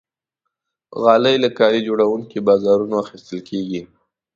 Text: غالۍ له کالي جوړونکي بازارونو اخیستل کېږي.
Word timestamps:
غالۍ 1.01 1.35
له 1.43 1.49
کالي 1.57 1.81
جوړونکي 1.87 2.37
بازارونو 2.47 2.95
اخیستل 3.03 3.39
کېږي. 3.49 3.81